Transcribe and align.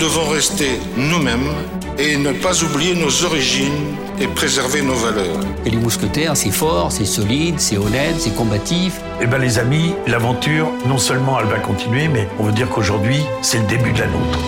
devons 0.00 0.28
rester 0.30 0.80
nous-mêmes 0.96 1.52
et 1.98 2.16
ne 2.16 2.32
pas 2.32 2.64
oublier 2.64 2.94
nos 2.94 3.24
origines 3.26 3.96
et 4.18 4.26
préserver 4.28 4.80
nos 4.80 4.94
valeurs. 4.94 5.40
Et 5.66 5.70
les 5.70 5.76
mousquetaires, 5.76 6.38
c'est 6.38 6.50
fort, 6.50 6.90
c'est 6.90 7.04
solide, 7.04 7.60
c'est 7.60 7.76
honnête, 7.76 8.14
c'est 8.18 8.34
combatif. 8.34 8.98
Eh 9.20 9.26
bien 9.26 9.36
les 9.36 9.58
amis, 9.58 9.94
l'aventure, 10.06 10.70
non 10.86 10.96
seulement 10.96 11.38
elle 11.38 11.48
va 11.48 11.58
continuer, 11.58 12.08
mais 12.08 12.26
on 12.38 12.44
veut 12.44 12.52
dire 12.52 12.70
qu'aujourd'hui, 12.70 13.20
c'est 13.42 13.58
le 13.58 13.66
début 13.66 13.92
de 13.92 13.98
la 13.98 14.06
nôtre. 14.06 14.38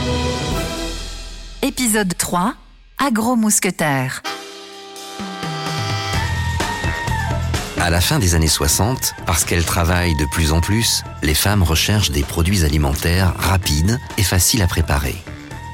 Épisode 1.61 2.17
3, 2.17 2.55
Agro-mousquetaire. 2.99 4.23
À 7.79 7.91
la 7.91 8.01
fin 8.01 8.19
des 8.19 8.35
années 8.35 8.49
60, 8.49 9.15
parce 9.27 9.45
qu'elles 9.45 9.67
travaillent 9.67 10.17
de 10.17 10.27
plus 10.33 10.53
en 10.53 10.63
plus, 10.63 11.03
les 11.23 11.35
femmes 11.35 11.63
recherchent 11.63 12.11
des 12.11 12.23
produits 12.23 12.65
alimentaires 12.65 13.35
rapides 13.37 13.99
et 14.17 14.23
faciles 14.23 14.63
à 14.63 14.67
préparer. 14.67 15.17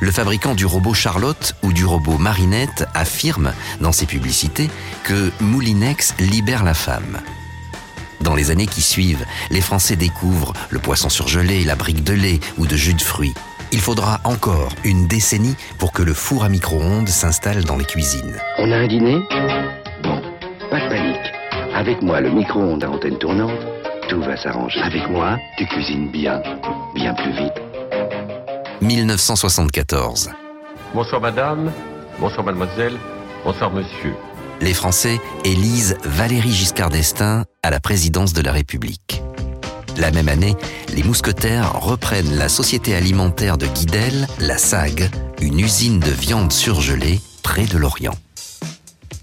Le 0.01 0.13
fabricant 0.13 0.55
du 0.55 0.65
robot 0.65 0.95
Charlotte 0.95 1.55
ou 1.63 1.73
du 1.73 1.85
robot 1.85 2.19
Marinette 2.19 2.87
affirme 2.95 3.53
dans 3.81 3.91
ses 3.91 4.07
publicités 4.07 4.71
que 5.03 5.31
Moulinex 5.41 6.15
libère 6.21 6.63
la 6.63 6.75
femme. 6.75 7.19
Dans 8.21 8.35
les 8.35 8.51
années 8.51 8.67
qui 8.67 8.81
suivent, 8.81 9.25
les 9.51 9.61
Français 9.61 9.97
découvrent 9.97 10.53
le 10.71 10.79
poisson 10.79 11.09
surgelé, 11.09 11.65
la 11.65 11.75
brique 11.75 12.05
de 12.05 12.13
lait 12.13 12.41
ou 12.59 12.67
de 12.67 12.77
jus 12.77 12.95
de 12.95 13.01
fruits. 13.01 13.35
Il 13.73 13.81
faudra 13.81 14.21
encore 14.25 14.73
une 14.85 15.09
décennie 15.09 15.57
pour 15.79 15.93
que 15.93 16.03
le 16.03 16.15
four 16.15 16.45
à 16.45 16.49
micro-ondes 16.49 17.09
s'installe 17.09 17.65
dans 17.65 17.77
les 17.77 17.85
cuisines. 17.85 18.37
On 18.59 18.71
a 18.71 18.77
un 18.77 18.87
dîner? 18.87 19.19
Bon, 20.03 20.23
pas 20.71 20.81
de 20.81 20.89
panique. 20.89 21.75
Avec 21.75 22.03
moi, 22.03 22.21
le 22.21 22.31
micro-ondes 22.31 22.85
à 22.85 22.91
antenne 22.91 23.19
tournante, 23.19 23.61
tout 24.09 24.21
va 24.21 24.37
s'arranger. 24.37 24.81
Avec 24.81 25.09
moi, 25.11 25.39
tu 25.59 25.67
cuisines 25.67 26.11
bien, 26.11 26.41
bien 26.95 27.15
plus 27.15 27.33
vite. 27.33 27.68
1974. 28.81 30.31
Bonsoir 30.95 31.21
madame, 31.21 31.73
bonsoir 32.21 32.45
mademoiselle, 32.45 32.97
bonsoir 33.45 33.73
monsieur. 33.73 34.15
Les 34.61 34.75
Français 34.75 35.21
élisent 35.45 35.97
Valéry 36.05 36.53
Giscard 36.53 36.91
d'Estaing 36.91 37.45
à 37.63 37.71
la 37.71 37.81
présidence 37.81 38.33
de 38.33 38.43
la 38.43 38.53
République. 38.53 39.23
La 39.97 40.11
même 40.11 40.29
année, 40.29 40.55
les 40.95 41.03
mousquetaires 41.03 41.81
reprennent 41.81 42.37
la 42.37 42.49
société 42.49 42.95
alimentaire 42.95 43.59
de 43.59 43.67
Guidel, 43.67 44.29
la 44.39 44.59
SAG, 44.59 45.11
une 45.41 45.59
usine 45.59 45.99
de 45.99 46.11
viande 46.11 46.53
surgelée 46.53 47.21
près 47.43 47.67
de 47.67 47.79
Lorient. 47.79 48.15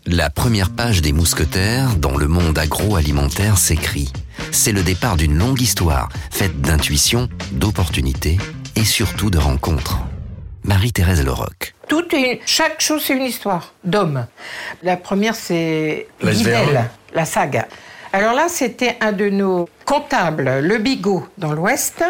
La 0.06 0.30
première 0.30 0.70
page 0.70 1.02
des 1.02 1.14
mousquetaires 1.14 1.96
dans 1.96 2.18
le 2.18 2.28
monde 2.28 2.58
agroalimentaire 2.58 3.58
s'écrit. 3.58 4.12
C'est 4.52 4.74
le 4.74 4.84
départ 4.84 5.16
d'une 5.16 5.38
longue 5.38 5.62
histoire 5.62 6.10
faite 6.30 6.62
d'intuition, 6.62 7.30
d'opportunités 7.54 8.38
et 8.76 8.84
surtout 8.84 9.30
de 9.30 9.38
rencontres. 9.38 10.00
Marie-Thérèse 10.64 11.24
Leroc. 11.24 11.74
Tout 11.88 12.16
est, 12.16 12.42
chaque 12.46 12.82
chose, 12.82 13.04
c'est 13.06 13.16
une 13.16 13.24
histoire 13.24 13.74
d'homme. 13.84 14.26
La 14.84 14.98
première, 14.98 15.36
c'est 15.36 16.08
SVR. 16.22 16.88
la 17.14 17.26
saga. 17.26 17.68
Alors 18.16 18.34
là, 18.34 18.48
c'était 18.48 18.96
un 19.02 19.12
de 19.12 19.30
nos 19.30 19.68
comptables, 19.84 20.60
le 20.62 20.78
Bigot, 20.78 21.28
dans 21.38 21.52
l'Ouest, 21.52 22.04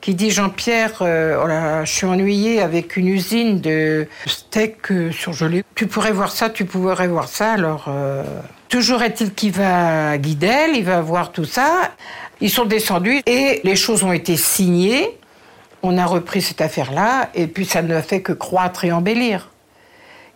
qui 0.00 0.14
dit 0.14 0.30
Jean-Pierre, 0.30 1.02
euh, 1.02 1.40
oh 1.42 1.46
là, 1.46 1.84
je 1.84 1.92
suis 1.92 2.06
ennuyé 2.06 2.62
avec 2.62 2.96
une 2.96 3.08
usine 3.08 3.60
de 3.60 4.08
steak 4.26 4.90
euh, 4.90 5.12
surgelé. 5.12 5.62
Tu 5.74 5.86
pourrais 5.86 6.12
voir 6.12 6.32
ça, 6.32 6.48
tu 6.48 6.64
pourrais 6.64 7.06
voir 7.06 7.28
ça. 7.28 7.52
Alors, 7.52 7.84
euh, 7.88 8.24
toujours 8.70 9.02
est-il 9.02 9.34
qu'il 9.34 9.52
va 9.52 10.12
à 10.12 10.18
Guidel, 10.18 10.70
il 10.74 10.84
va 10.84 11.02
voir 11.02 11.32
tout 11.32 11.44
ça. 11.44 11.92
Ils 12.40 12.50
sont 12.50 12.64
descendus 12.64 13.20
et 13.26 13.60
les 13.62 13.76
choses 13.76 14.02
ont 14.04 14.12
été 14.12 14.36
signées. 14.36 15.18
On 15.82 15.98
a 15.98 16.06
repris 16.06 16.42
cette 16.42 16.60
affaire-là 16.60 17.30
et 17.34 17.48
puis 17.48 17.66
ça 17.66 17.82
ne 17.82 18.00
fait 18.00 18.22
que 18.22 18.32
croître 18.32 18.84
et 18.84 18.92
embellir. 18.92 19.50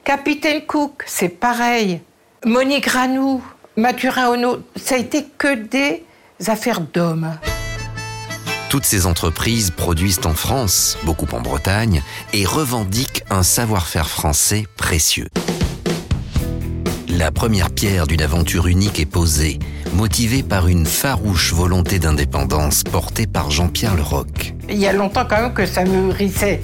Capitaine 0.05 0.67
Cook, 0.67 1.05
c'est 1.07 1.29
pareil. 1.29 2.01
Monique 2.45 2.85
Granou, 2.85 3.43
Mathurin 3.77 4.31
Ono, 4.31 4.59
ça 4.77 4.97
a 4.97 4.99
été 4.99 5.25
que 5.39 5.55
des 5.55 6.05
affaires 6.47 6.81
d'hommes. 6.81 7.39
Toutes 8.69 8.85
ces 8.85 9.07
entreprises 9.07 9.71
produisent 9.71 10.21
en 10.25 10.35
France, 10.35 10.99
beaucoup 11.05 11.29
en 11.33 11.41
Bretagne, 11.41 12.03
et 12.33 12.45
revendiquent 12.45 13.23
un 13.31 13.43
savoir-faire 13.43 14.09
français 14.09 14.67
précieux. 14.77 15.29
La 17.17 17.33
première 17.33 17.71
pierre 17.71 18.07
d'une 18.07 18.21
aventure 18.21 18.67
unique 18.67 19.01
est 19.01 19.07
posée, 19.07 19.59
motivée 19.95 20.43
par 20.43 20.69
une 20.69 20.85
farouche 20.85 21.55
volonté 21.55 21.99
d'indépendance 21.99 22.83
portée 22.83 23.27
par 23.27 23.51
Jean-Pierre 23.51 23.97
Leroc. 23.97 24.53
Il 24.69 24.77
y 24.77 24.87
a 24.87 24.93
longtemps 24.93 25.25
quand 25.27 25.41
même 25.41 25.55
que 25.55 25.65
ça 25.65 25.85
mûrissait 25.85 26.61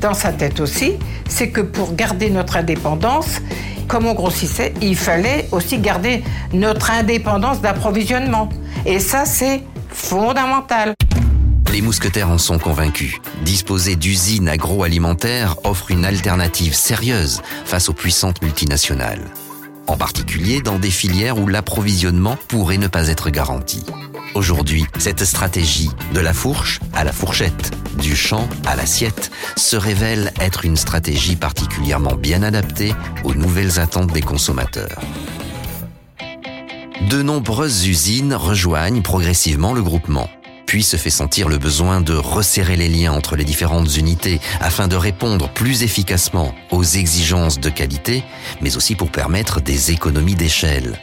dans 0.00 0.14
sa 0.14 0.32
tête 0.32 0.60
aussi, 0.60 0.92
c'est 1.28 1.50
que 1.50 1.60
pour 1.60 1.96
garder 1.96 2.30
notre 2.30 2.56
indépendance, 2.56 3.40
comme 3.88 4.06
on 4.06 4.14
grossissait, 4.14 4.74
il 4.80 4.94
fallait 4.94 5.48
aussi 5.50 5.78
garder 5.78 6.22
notre 6.52 6.92
indépendance 6.92 7.60
d'approvisionnement. 7.60 8.48
Et 8.84 9.00
ça, 9.00 9.24
c'est 9.24 9.64
fondamental. 9.88 10.94
Les 11.72 11.82
mousquetaires 11.82 12.30
en 12.30 12.38
sont 12.38 12.60
convaincus. 12.60 13.16
Disposer 13.42 13.96
d'usines 13.96 14.48
agroalimentaires 14.48 15.56
offre 15.64 15.90
une 15.90 16.04
alternative 16.04 16.74
sérieuse 16.74 17.42
face 17.64 17.88
aux 17.88 17.92
puissantes 17.92 18.40
multinationales. 18.40 19.24
En 19.88 19.96
particulier 19.96 20.60
dans 20.60 20.78
des 20.78 20.90
filières 20.90 21.38
où 21.38 21.46
l'approvisionnement 21.46 22.36
pourrait 22.48 22.78
ne 22.78 22.88
pas 22.88 23.08
être 23.08 23.30
garanti. 23.30 23.84
Aujourd'hui, 24.34 24.84
cette 24.98 25.24
stratégie, 25.24 25.90
de 26.12 26.20
la 26.20 26.34
fourche 26.34 26.80
à 26.92 27.04
la 27.04 27.12
fourchette, 27.12 27.70
du 27.98 28.16
champ 28.16 28.48
à 28.66 28.76
l'assiette, 28.76 29.30
se 29.56 29.76
révèle 29.76 30.32
être 30.40 30.64
une 30.64 30.76
stratégie 30.76 31.36
particulièrement 31.36 32.14
bien 32.14 32.42
adaptée 32.42 32.94
aux 33.24 33.34
nouvelles 33.34 33.78
attentes 33.80 34.12
des 34.12 34.22
consommateurs. 34.22 35.00
De 37.08 37.22
nombreuses 37.22 37.86
usines 37.86 38.34
rejoignent 38.34 39.02
progressivement 39.02 39.72
le 39.72 39.82
groupement. 39.82 40.28
Puis 40.66 40.82
se 40.82 40.96
fait 40.96 41.10
sentir 41.10 41.48
le 41.48 41.58
besoin 41.58 42.00
de 42.00 42.14
resserrer 42.14 42.76
les 42.76 42.88
liens 42.88 43.12
entre 43.12 43.36
les 43.36 43.44
différentes 43.44 43.96
unités 43.96 44.40
afin 44.60 44.88
de 44.88 44.96
répondre 44.96 45.48
plus 45.48 45.82
efficacement 45.84 46.54
aux 46.70 46.82
exigences 46.82 47.60
de 47.60 47.70
qualité, 47.70 48.24
mais 48.60 48.76
aussi 48.76 48.96
pour 48.96 49.10
permettre 49.10 49.60
des 49.60 49.92
économies 49.92 50.34
d'échelle. 50.34 50.98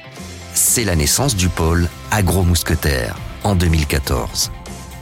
C'est 0.54 0.84
la 0.84 0.96
naissance 0.96 1.36
du 1.36 1.50
pôle 1.50 1.88
agro-mousquetaire 2.12 3.16
en 3.44 3.56
2014. 3.56 4.52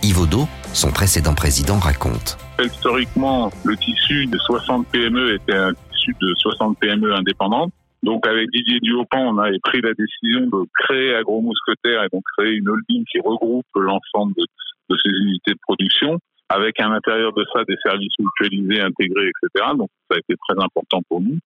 Yves 0.04 0.20
Odo, 0.20 0.48
son 0.74 0.92
précédent 0.92 1.34
président, 1.34 1.80
raconte. 1.80 2.38
Historiquement, 2.64 3.52
le 3.64 3.76
tissu 3.78 4.28
de 4.28 4.38
60 4.38 4.88
PME 4.88 5.36
était 5.36 5.58
un 5.58 5.72
tissu 5.92 6.16
de 6.22 6.34
60 6.38 6.78
PME 6.80 7.14
indépendantes. 7.16 7.74
Donc 8.04 8.26
avec 8.28 8.50
Didier 8.52 8.80
Duopan, 8.80 9.36
on 9.36 9.38
avait 9.38 9.60
pris 9.60 9.80
la 9.82 9.94
décision 9.94 10.42
de 10.48 10.68
créer 10.74 11.14
Agro 11.16 11.42
Mousquetaire 11.42 12.04
et 12.04 12.08
donc 12.12 12.24
créer 12.38 12.56
une 12.56 12.68
holding 12.68 13.04
qui 13.12 13.20
regroupe 13.20 13.66
l'ensemble 13.76 14.34
de, 14.36 14.46
de 14.90 14.98
ces 15.04 15.10
unités 15.10 15.54
de 15.54 15.60
production, 15.62 16.18
avec 16.50 16.80
à 16.80 16.90
l'intérieur 16.90 17.32
de 17.34 17.46
ça 17.54 17.64
des 17.68 17.78
services 17.84 18.14
mutualisés, 18.20 18.82
intégrés, 18.82 19.30
etc. 19.30 19.72
Donc 19.78 19.90
ça 20.10 20.18
a 20.18 20.20
été 20.20 20.36
très 20.48 20.64
important 20.64 21.02
pour 21.10 21.22
nous. 21.22 21.38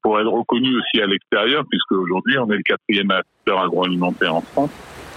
Pour 0.00 0.20
être 0.20 0.30
reconnu 0.30 0.78
aussi 0.78 1.02
à 1.02 1.06
l'extérieur, 1.06 1.64
puisque 1.68 1.92
aujourd'hui 1.92 2.38
on 2.38 2.48
est 2.52 2.56
le 2.56 2.62
quatrième 2.62 3.10
acteur 3.10 3.60
agroalimentaire 3.60 4.36
en 4.36 4.40
France. 4.40 4.70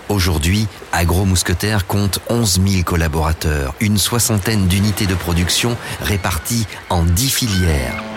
Aujourd'hui, 0.10 0.66
Agro 0.92 1.26
Mousquetaire 1.26 1.86
compte 1.88 2.20
11 2.30 2.60
000 2.68 2.84
collaborateurs, 2.84 3.76
une 3.80 3.98
soixantaine 3.98 4.68
d'unités 4.68 5.06
de 5.06 5.16
production 5.16 5.78
réparties 6.02 6.68
en 6.90 7.06
10 7.06 7.34
filières. 7.34 8.11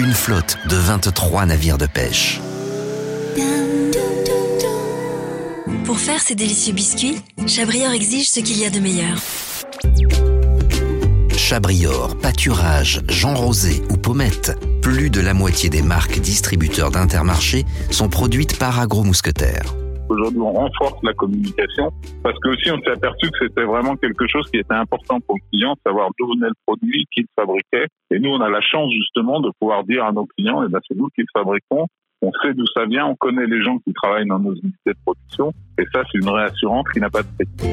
Une 0.00 0.14
flotte 0.14 0.56
de 0.66 0.76
23 0.76 1.44
navires 1.44 1.76
de 1.76 1.84
pêche. 1.84 2.40
Pour 5.84 5.98
faire 5.98 6.22
ces 6.22 6.34
délicieux 6.34 6.72
biscuits, 6.72 7.20
Chabrior 7.46 7.92
exige 7.92 8.30
ce 8.30 8.40
qu'il 8.40 8.58
y 8.58 8.64
a 8.64 8.70
de 8.70 8.80
meilleur. 8.80 9.18
Chabrior, 11.36 12.16
Pâturage, 12.16 13.02
Jean 13.10 13.34
Rosé 13.34 13.82
ou 13.90 13.98
Pommette, 13.98 14.58
plus 14.80 15.10
de 15.10 15.20
la 15.20 15.34
moitié 15.34 15.68
des 15.68 15.82
marques 15.82 16.18
distributeurs 16.18 16.90
d'Intermarché 16.90 17.66
sont 17.90 18.08
produites 18.08 18.58
par 18.58 18.80
Agro 18.80 19.04
Mousquetaire. 19.04 19.74
Aujourd'hui, 20.10 20.40
on 20.40 20.52
renforce 20.52 21.00
la 21.04 21.14
communication 21.14 21.92
parce 22.24 22.36
que 22.40 22.48
aussi 22.48 22.68
on 22.72 22.80
s'est 22.80 22.90
aperçu 22.90 23.30
que 23.30 23.46
c'était 23.46 23.62
vraiment 23.62 23.94
quelque 23.94 24.26
chose 24.26 24.44
qui 24.50 24.58
était 24.58 24.74
important 24.74 25.20
pour 25.20 25.36
le 25.36 25.48
client, 25.50 25.76
savoir 25.86 26.10
d'où 26.18 26.26
venait 26.34 26.48
le 26.48 26.54
produit, 26.66 27.06
qui 27.12 27.20
le 27.20 27.28
fabriquait. 27.36 27.86
Et 28.10 28.18
nous, 28.18 28.30
on 28.30 28.40
a 28.40 28.50
la 28.50 28.60
chance 28.60 28.90
justement 28.92 29.40
de 29.40 29.50
pouvoir 29.60 29.84
dire 29.84 30.04
à 30.04 30.10
nos 30.10 30.26
clients, 30.26 30.64
eh 30.66 30.68
ben, 30.68 30.80
c'est 30.88 30.96
nous 30.96 31.08
qui 31.14 31.20
le 31.20 31.28
fabriquons. 31.32 31.86
On 32.22 32.32
sait 32.42 32.54
d'où 32.54 32.64
ça 32.74 32.86
vient, 32.86 33.06
on 33.06 33.14
connaît 33.14 33.46
les 33.46 33.62
gens 33.62 33.78
qui 33.78 33.92
travaillent 33.92 34.26
dans 34.26 34.40
nos 34.40 34.52
unités 34.52 34.76
de 34.86 34.96
production. 35.04 35.52
Et 35.78 35.84
ça, 35.92 36.02
c'est 36.10 36.18
une 36.18 36.28
réassurance 36.28 36.84
qui 36.92 36.98
n'a 36.98 37.08
pas 37.08 37.22
de 37.22 37.28
prix. 37.38 37.68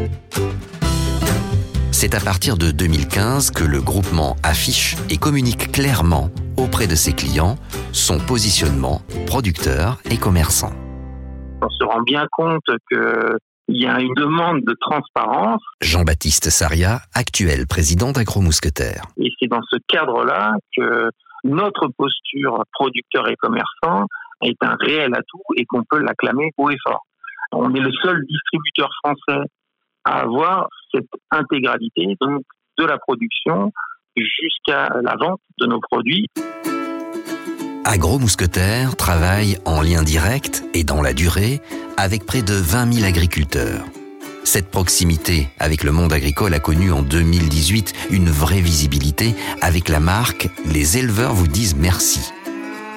C'est 1.91 2.13
à 2.13 2.19
partir 2.19 2.57
de 2.57 2.69
2015 2.69 3.49
que 3.49 3.63
le 3.63 3.81
groupement 3.81 4.35
affiche 4.43 4.95
et 5.09 5.17
communique 5.17 5.71
clairement 5.71 6.29
auprès 6.55 6.85
de 6.85 6.93
ses 6.93 7.13
clients 7.13 7.55
son 7.91 8.19
positionnement 8.19 9.01
producteur 9.25 9.97
et 10.11 10.17
commerçant. 10.17 10.73
On 11.61 11.69
se 11.69 11.83
rend 11.83 12.01
bien 12.01 12.27
compte 12.31 12.65
que 12.89 13.37
il 13.69 13.81
y 13.81 13.85
a 13.85 13.99
une 13.99 14.13
demande 14.13 14.61
de 14.61 14.75
transparence. 14.79 15.61
Jean-Baptiste 15.81 16.49
Saria, 16.49 17.01
actuel 17.13 17.67
président 17.67 18.13
d'Agro-Mousquetaire. 18.13 19.03
Et 19.17 19.29
c'est 19.37 19.47
dans 19.47 19.61
ce 19.69 19.77
cadre-là 19.89 20.53
que 20.75 21.09
notre 21.43 21.89
posture 21.97 22.63
producteur 22.71 23.27
et 23.29 23.35
commerçant 23.35 24.05
est 24.41 24.55
un 24.61 24.75
réel 24.79 25.13
atout 25.13 25.43
et 25.57 25.65
qu'on 25.65 25.83
peut 25.83 25.99
l'acclamer 25.99 26.51
haut 26.57 26.69
et 26.69 26.77
fort. 26.81 27.05
On 27.51 27.73
est 27.75 27.81
le 27.81 27.91
seul 28.03 28.23
distributeur 28.25 28.89
français 29.03 29.43
à 30.05 30.21
avoir 30.21 30.69
cette 30.93 31.09
intégralité, 31.31 32.15
donc 32.21 32.43
de 32.77 32.85
la 32.85 32.97
production 32.97 33.71
jusqu'à 34.15 34.89
la 35.01 35.15
vente 35.17 35.41
de 35.59 35.65
nos 35.65 35.79
produits. 35.79 36.27
Agro-Mousquetaire 37.89 38.97
travaille 38.97 39.59
en 39.63 39.81
lien 39.81 40.03
direct 40.03 40.65
et 40.73 40.83
dans 40.83 41.01
la 41.01 41.13
durée 41.13 41.61
avec 41.95 42.25
près 42.25 42.41
de 42.41 42.53
20 42.53 42.95
000 42.95 43.05
agriculteurs. 43.05 43.85
Cette 44.43 44.67
proximité 44.67 45.47
avec 45.57 45.85
le 45.85 45.93
monde 45.93 46.11
agricole 46.11 46.53
a 46.53 46.59
connu 46.59 46.91
en 46.91 47.01
2018 47.01 47.93
une 48.09 48.29
vraie 48.29 48.59
visibilité 48.59 49.35
avec 49.61 49.87
la 49.87 50.01
marque 50.01 50.49
Les 50.65 50.97
éleveurs 50.97 51.33
vous 51.33 51.47
disent 51.47 51.75
merci, 51.77 52.19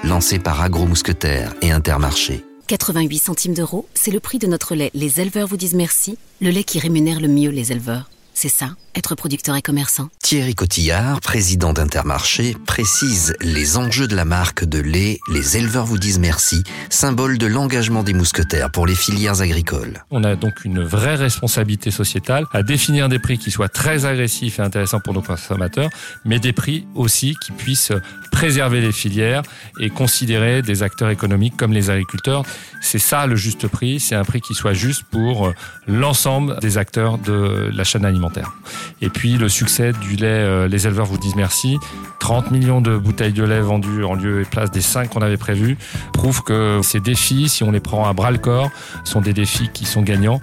lancée 0.02 0.40
par 0.40 0.60
Agro-Mousquetaire 0.60 1.54
et 1.62 1.70
Intermarché. 1.70 2.44
88 2.66 3.18
centimes 3.18 3.54
d'euros, 3.54 3.86
c'est 3.94 4.10
le 4.10 4.18
prix 4.18 4.40
de 4.40 4.48
notre 4.48 4.74
lait 4.74 4.90
Les 4.94 5.20
éleveurs 5.20 5.46
vous 5.46 5.56
disent 5.56 5.74
merci, 5.74 6.18
le 6.40 6.50
lait 6.50 6.64
qui 6.64 6.80
rémunère 6.80 7.20
le 7.20 7.28
mieux 7.28 7.50
les 7.50 7.70
éleveurs. 7.70 8.10
C'est 8.42 8.48
ça, 8.48 8.70
être 8.94 9.14
producteur 9.14 9.54
et 9.54 9.60
commerçant. 9.60 10.08
Thierry 10.22 10.54
Cotillard, 10.54 11.20
président 11.20 11.74
d'Intermarché, 11.74 12.56
précise 12.66 13.34
les 13.42 13.76
enjeux 13.76 14.08
de 14.08 14.16
la 14.16 14.24
marque 14.24 14.64
de 14.64 14.78
lait 14.78 15.18
Les 15.30 15.58
éleveurs 15.58 15.84
vous 15.84 15.98
disent 15.98 16.18
merci, 16.18 16.62
symbole 16.88 17.36
de 17.36 17.46
l'engagement 17.46 18.02
des 18.02 18.14
mousquetaires 18.14 18.70
pour 18.70 18.86
les 18.86 18.94
filières 18.94 19.42
agricoles. 19.42 20.06
On 20.10 20.24
a 20.24 20.36
donc 20.36 20.64
une 20.64 20.82
vraie 20.82 21.16
responsabilité 21.16 21.90
sociétale 21.90 22.46
à 22.54 22.62
définir 22.62 23.10
des 23.10 23.18
prix 23.18 23.36
qui 23.36 23.50
soient 23.50 23.68
très 23.68 24.06
agressifs 24.06 24.58
et 24.58 24.62
intéressants 24.62 25.00
pour 25.00 25.12
nos 25.12 25.20
consommateurs, 25.20 25.90
mais 26.24 26.38
des 26.38 26.54
prix 26.54 26.86
aussi 26.94 27.36
qui 27.44 27.52
puissent 27.52 27.92
préserver 28.32 28.80
les 28.80 28.92
filières 28.92 29.42
et 29.80 29.90
considérer 29.90 30.62
des 30.62 30.82
acteurs 30.82 31.10
économiques 31.10 31.58
comme 31.58 31.74
les 31.74 31.90
agriculteurs. 31.90 32.44
C'est 32.80 32.98
ça 32.98 33.26
le 33.26 33.36
juste 33.36 33.68
prix, 33.68 34.00
c'est 34.00 34.14
un 34.14 34.24
prix 34.24 34.40
qui 34.40 34.54
soit 34.54 34.72
juste 34.72 35.02
pour 35.10 35.52
l'ensemble 35.86 36.58
des 36.60 36.78
acteurs 36.78 37.18
de 37.18 37.70
la 37.70 37.84
chaîne 37.84 38.06
alimentaire. 38.06 38.29
Et 39.02 39.08
puis 39.08 39.36
le 39.36 39.48
succès 39.48 39.92
du 39.92 40.16
lait, 40.16 40.26
euh, 40.26 40.68
les 40.68 40.86
éleveurs 40.86 41.06
vous 41.06 41.18
disent 41.18 41.36
merci. 41.36 41.78
30 42.20 42.50
millions 42.50 42.80
de 42.80 42.96
bouteilles 42.96 43.32
de 43.32 43.44
lait 43.44 43.60
vendues 43.60 44.04
en 44.04 44.14
lieu 44.14 44.42
et 44.42 44.44
place 44.44 44.70
des 44.70 44.80
5 44.80 45.10
qu'on 45.10 45.22
avait 45.22 45.36
prévus 45.36 45.78
prouve 46.12 46.42
que 46.42 46.80
ces 46.82 47.00
défis, 47.00 47.48
si 47.48 47.64
on 47.64 47.70
les 47.70 47.80
prend 47.80 48.06
à 48.06 48.12
bras 48.12 48.30
le 48.30 48.38
corps, 48.38 48.70
sont 49.04 49.20
des 49.20 49.32
défis 49.32 49.70
qui 49.72 49.86
sont 49.86 50.02
gagnants. 50.02 50.40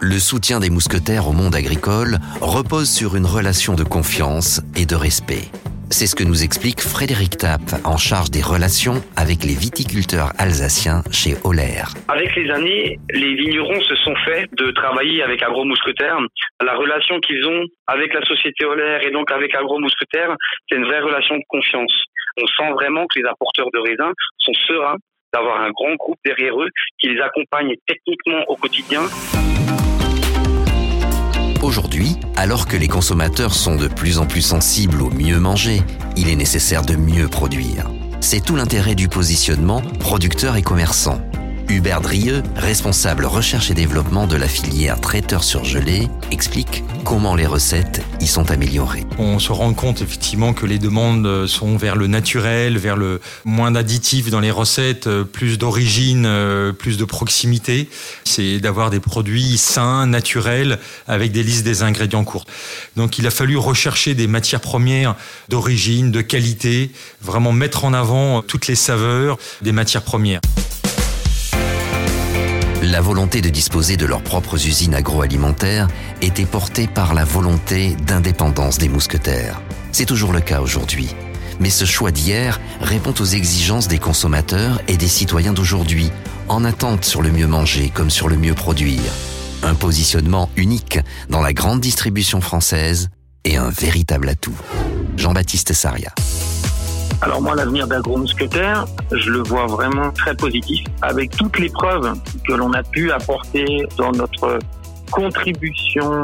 Le 0.00 0.18
soutien 0.18 0.60
des 0.60 0.68
mousquetaires 0.68 1.28
au 1.28 1.32
monde 1.32 1.54
agricole 1.54 2.18
repose 2.40 2.90
sur 2.90 3.16
une 3.16 3.26
relation 3.26 3.74
de 3.74 3.84
confiance 3.84 4.60
et 4.74 4.84
de 4.84 4.94
respect. 4.94 5.50
C'est 5.98 6.06
ce 6.06 6.14
que 6.14 6.24
nous 6.24 6.44
explique 6.44 6.82
Frédéric 6.82 7.38
Tapp, 7.38 7.62
en 7.86 7.96
charge 7.96 8.30
des 8.30 8.42
relations 8.42 9.00
avec 9.16 9.44
les 9.48 9.56
viticulteurs 9.56 10.28
alsaciens 10.36 11.00
chez 11.10 11.40
Oler. 11.42 11.88
Avec 12.08 12.36
les 12.36 12.50
années, 12.50 13.00
les 13.08 13.34
vignerons 13.34 13.80
se 13.80 13.96
sont 14.04 14.14
fait 14.26 14.44
de 14.60 14.72
travailler 14.72 15.22
avec 15.22 15.42
Agro 15.42 15.64
Mousquetaire. 15.64 16.18
La 16.62 16.76
relation 16.76 17.18
qu'ils 17.20 17.42
ont 17.46 17.64
avec 17.86 18.12
la 18.12 18.20
société 18.26 18.66
Oler 18.66 18.98
et 19.08 19.10
donc 19.10 19.32
avec 19.32 19.54
Agro 19.54 19.80
Mousquetaire, 19.80 20.36
c'est 20.68 20.76
une 20.76 20.84
vraie 20.84 21.00
relation 21.00 21.34
de 21.38 21.44
confiance. 21.48 21.96
On 22.36 22.46
sent 22.46 22.72
vraiment 22.74 23.06
que 23.06 23.18
les 23.18 23.24
apporteurs 23.24 23.70
de 23.72 23.78
raisins 23.78 24.12
sont 24.36 24.52
sereins 24.68 24.98
d'avoir 25.32 25.62
un 25.62 25.70
grand 25.70 25.94
groupe 25.94 26.18
derrière 26.26 26.60
eux 26.60 26.68
qui 26.98 27.08
les 27.08 27.22
accompagne 27.22 27.72
techniquement 27.86 28.44
au 28.48 28.56
quotidien. 28.56 29.00
Aujourd'hui, 31.66 32.16
alors 32.36 32.68
que 32.68 32.76
les 32.76 32.86
consommateurs 32.86 33.52
sont 33.52 33.74
de 33.74 33.88
plus 33.88 34.18
en 34.18 34.26
plus 34.26 34.40
sensibles 34.40 35.02
au 35.02 35.10
mieux 35.10 35.40
manger, 35.40 35.82
il 36.16 36.28
est 36.28 36.36
nécessaire 36.36 36.82
de 36.82 36.94
mieux 36.94 37.26
produire. 37.26 37.90
C'est 38.20 38.38
tout 38.38 38.54
l'intérêt 38.54 38.94
du 38.94 39.08
positionnement 39.08 39.82
producteur 39.98 40.54
et 40.54 40.62
commerçant. 40.62 41.20
Hubert 41.68 42.00
Drieux, 42.00 42.42
responsable 42.54 43.24
recherche 43.24 43.70
et 43.70 43.74
développement 43.74 44.28
de 44.28 44.36
la 44.36 44.46
filière 44.46 45.00
traiteur 45.00 45.42
surgelé, 45.42 46.08
explique 46.30 46.84
comment 47.04 47.34
les 47.34 47.46
recettes 47.46 48.02
y 48.20 48.28
sont 48.28 48.52
améliorées. 48.52 49.04
On 49.18 49.40
se 49.40 49.50
rend 49.50 49.74
compte 49.74 50.00
effectivement 50.00 50.52
que 50.52 50.64
les 50.64 50.78
demandes 50.78 51.46
sont 51.46 51.76
vers 51.76 51.96
le 51.96 52.06
naturel, 52.06 52.78
vers 52.78 52.96
le 52.96 53.20
moins 53.44 53.72
d'additifs 53.72 54.30
dans 54.30 54.38
les 54.38 54.52
recettes, 54.52 55.08
plus 55.24 55.58
d'origine, 55.58 56.72
plus 56.78 56.98
de 56.98 57.04
proximité. 57.04 57.88
C'est 58.24 58.60
d'avoir 58.60 58.90
des 58.90 59.00
produits 59.00 59.58
sains, 59.58 60.06
naturels, 60.06 60.78
avec 61.08 61.32
des 61.32 61.42
listes 61.42 61.64
des 61.64 61.82
ingrédients 61.82 62.24
courtes. 62.24 62.48
Donc 62.96 63.18
il 63.18 63.26
a 63.26 63.30
fallu 63.30 63.56
rechercher 63.56 64.14
des 64.14 64.28
matières 64.28 64.60
premières 64.60 65.16
d'origine, 65.48 66.12
de 66.12 66.20
qualité, 66.20 66.92
vraiment 67.20 67.52
mettre 67.52 67.84
en 67.84 67.92
avant 67.92 68.42
toutes 68.42 68.68
les 68.68 68.76
saveurs 68.76 69.36
des 69.62 69.72
matières 69.72 70.02
premières. 70.02 70.40
La 72.92 73.00
volonté 73.00 73.40
de 73.40 73.48
disposer 73.48 73.96
de 73.96 74.06
leurs 74.06 74.22
propres 74.22 74.64
usines 74.64 74.94
agroalimentaires 74.94 75.88
était 76.22 76.44
portée 76.44 76.86
par 76.86 77.14
la 77.14 77.24
volonté 77.24 77.96
d'indépendance 78.06 78.78
des 78.78 78.88
mousquetaires. 78.88 79.60
C'est 79.90 80.04
toujours 80.04 80.32
le 80.32 80.40
cas 80.40 80.60
aujourd'hui. 80.60 81.08
Mais 81.58 81.70
ce 81.70 81.84
choix 81.84 82.12
d'hier 82.12 82.60
répond 82.80 83.12
aux 83.18 83.24
exigences 83.24 83.88
des 83.88 83.98
consommateurs 83.98 84.80
et 84.86 84.96
des 84.96 85.08
citoyens 85.08 85.52
d'aujourd'hui, 85.52 86.12
en 86.46 86.64
attente 86.64 87.04
sur 87.04 87.22
le 87.22 87.32
mieux 87.32 87.48
manger 87.48 87.90
comme 87.92 88.10
sur 88.10 88.28
le 88.28 88.36
mieux 88.36 88.54
produire. 88.54 89.10
Un 89.64 89.74
positionnement 89.74 90.48
unique 90.54 91.00
dans 91.28 91.42
la 91.42 91.52
grande 91.52 91.80
distribution 91.80 92.40
française 92.40 93.08
et 93.42 93.56
un 93.56 93.68
véritable 93.68 94.28
atout. 94.28 94.56
Jean-Baptiste 95.16 95.72
Saria. 95.72 96.14
Alors 97.26 97.42
moi, 97.42 97.56
l'avenir 97.56 97.88
d'Agro-Mousquetaire, 97.88 98.84
je 99.10 99.30
le 99.32 99.40
vois 99.40 99.66
vraiment 99.66 100.12
très 100.12 100.32
positif, 100.36 100.86
avec 101.02 101.36
toutes 101.36 101.58
les 101.58 101.68
preuves 101.68 102.12
que 102.46 102.52
l'on 102.52 102.72
a 102.72 102.84
pu 102.84 103.10
apporter 103.10 103.84
dans 103.98 104.12
notre 104.12 104.60
contribution 105.10 106.22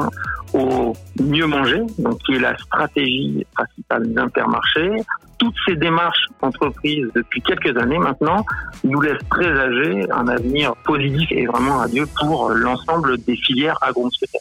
au 0.55 0.93
mieux 1.21 1.49
manger, 1.49 1.83
donc 1.99 2.19
qui 2.23 2.35
est 2.35 2.39
la 2.39 2.57
stratégie 2.57 3.45
principale 3.53 4.13
d'Intermarché. 4.13 4.91
Toutes 5.39 5.57
ces 5.67 5.75
démarches 5.75 6.29
entreprises 6.41 7.09
depuis 7.17 7.43
quelques 7.43 7.77
années 7.77 7.99
maintenant 7.99 8.47
nous 8.85 9.01
laissent 9.01 9.25
présager 9.29 10.07
un 10.13 10.29
avenir 10.29 10.73
positif 10.85 11.27
et 11.33 11.47
vraiment 11.47 11.79
radieux 11.79 12.07
pour 12.21 12.51
l'ensemble 12.51 13.19
des 13.25 13.35
filières 13.35 13.77
agro-mousquetaires. 13.81 14.41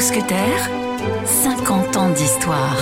Mousquetaires, 0.00 0.70
50 1.26 1.96
ans 1.98 2.08
d'histoire. 2.08 2.78